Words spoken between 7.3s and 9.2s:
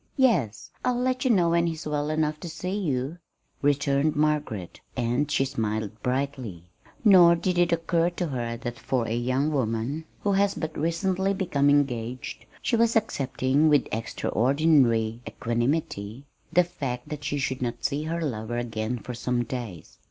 did it occur to her that for a